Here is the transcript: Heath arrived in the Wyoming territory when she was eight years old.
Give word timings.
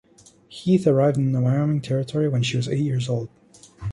Heath 0.47 0.87
arrived 0.87 1.17
in 1.19 1.31
the 1.31 1.39
Wyoming 1.41 1.79
territory 1.79 2.27
when 2.27 2.41
she 2.41 2.57
was 2.57 2.67
eight 2.67 2.79
years 2.79 3.07
old. 3.07 3.29